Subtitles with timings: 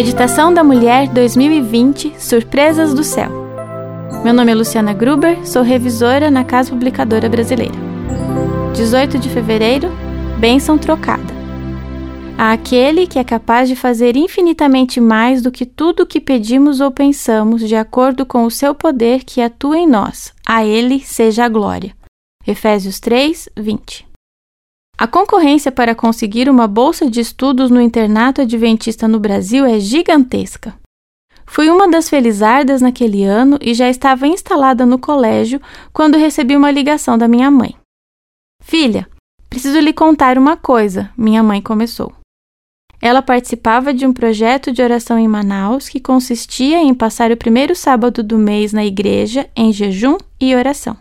[0.00, 3.28] Meditação da Mulher 2020 Surpresas do Céu.
[4.24, 7.74] Meu nome é Luciana Gruber, sou revisora na Casa Publicadora Brasileira.
[8.74, 9.90] 18 de fevereiro
[10.38, 11.34] Bênção trocada.
[12.38, 16.80] A aquele que é capaz de fazer infinitamente mais do que tudo o que pedimos
[16.80, 21.44] ou pensamos, de acordo com o seu poder que atua em nós, a ele seja
[21.44, 21.94] a glória.
[22.46, 24.09] Efésios 3, 20.
[25.00, 30.78] A concorrência para conseguir uma bolsa de estudos no internato adventista no Brasil é gigantesca.
[31.46, 35.58] Fui uma das felizardas naquele ano e já estava instalada no colégio
[35.90, 37.74] quando recebi uma ligação da minha mãe.
[38.62, 39.08] Filha,
[39.48, 42.12] preciso lhe contar uma coisa, minha mãe começou.
[43.00, 47.74] Ela participava de um projeto de oração em Manaus que consistia em passar o primeiro
[47.74, 50.94] sábado do mês na igreja em jejum e oração.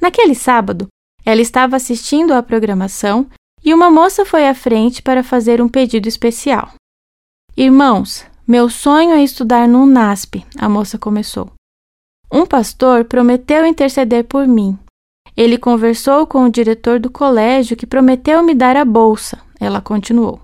[0.00, 0.88] Naquele sábado,
[1.24, 3.26] ela estava assistindo à programação
[3.64, 6.72] e uma moça foi à frente para fazer um pedido especial.
[7.56, 11.50] Irmãos, meu sonho é estudar no UNASP, a moça começou.
[12.30, 14.76] Um pastor prometeu interceder por mim.
[15.36, 20.40] Ele conversou com o diretor do colégio que prometeu me dar a bolsa, ela continuou.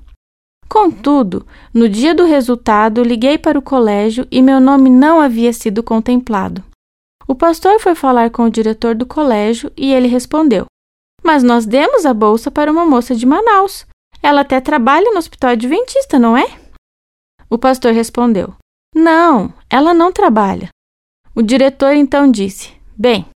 [0.68, 5.82] Contudo, no dia do resultado, liguei para o colégio e meu nome não havia sido
[5.82, 6.62] contemplado.
[7.26, 10.66] O pastor foi falar com o diretor do colégio e ele respondeu:
[11.28, 13.86] Mas nós demos a bolsa para uma moça de Manaus.
[14.22, 16.58] Ela até trabalha no hospital adventista, não é?
[17.50, 18.54] O pastor respondeu:
[18.94, 20.70] Não, ela não trabalha.
[21.34, 23.26] O diretor então disse: Bem,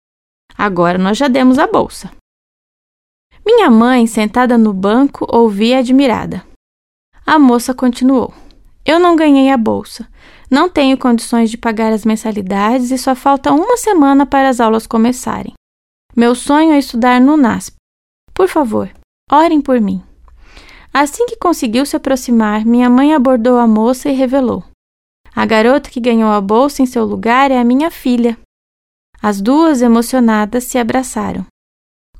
[0.56, 2.10] agora nós já demos a bolsa.
[3.44, 6.42] Minha mãe, sentada no banco, ouvia admirada.
[7.26, 8.32] A moça continuou:
[8.86, 10.08] Eu não ganhei a bolsa,
[10.50, 14.86] não tenho condições de pagar as mensalidades e só falta uma semana para as aulas
[14.86, 15.52] começarem.
[16.16, 17.81] Meu sonho é estudar no NASP.
[18.34, 18.90] Por favor,
[19.30, 20.02] orem por mim.
[20.92, 24.62] Assim que conseguiu se aproximar, minha mãe abordou a moça e revelou:
[25.34, 28.38] A garota que ganhou a bolsa em seu lugar é a minha filha.
[29.22, 31.46] As duas, emocionadas, se abraçaram.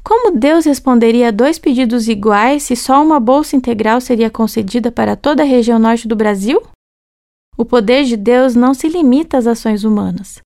[0.05, 5.17] Como Deus responderia a dois pedidos iguais se só uma bolsa integral seria concedida para
[5.17, 6.63] toda a região norte do Brasil?
[7.57, 10.41] O poder de Deus não se limita às ações humanas.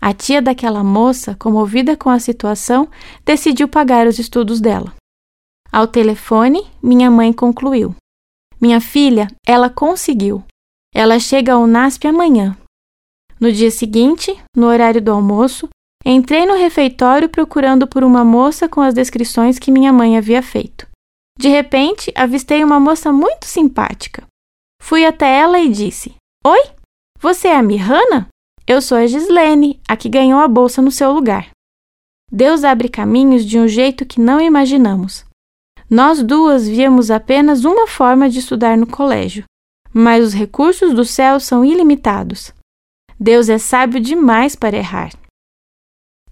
[0.00, 2.88] A tia daquela moça, comovida com a situação,
[3.24, 4.94] decidiu pagar os estudos dela.
[5.72, 7.94] Ao telefone, minha mãe concluiu:
[8.60, 10.42] Minha filha, ela conseguiu.
[10.92, 12.56] Ela chega ao NASP amanhã.
[13.38, 15.68] No dia seguinte, no horário do almoço,
[16.04, 20.86] entrei no refeitório procurando por uma moça com as descrições que minha mãe havia feito.
[21.38, 24.24] De repente, avistei uma moça muito simpática.
[24.82, 26.14] Fui até ela e disse:
[26.44, 26.62] Oi,
[27.18, 28.28] você é a Mirana?
[28.66, 31.50] Eu sou a Gislene, a que ganhou a bolsa no seu lugar.
[32.30, 35.24] Deus abre caminhos de um jeito que não imaginamos.
[35.90, 39.42] Nós duas víamos apenas uma forma de estudar no colégio,
[39.92, 42.52] mas os recursos do céu são ilimitados.
[43.18, 45.10] Deus é sábio demais para errar.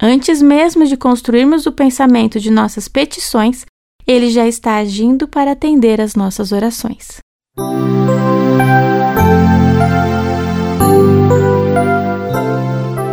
[0.00, 3.66] Antes mesmo de construirmos o pensamento de nossas petições,
[4.06, 7.18] Ele já está agindo para atender às nossas orações.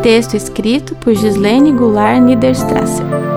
[0.04, 3.35] Texto escrito por Gislene Goulart Niederstrasser.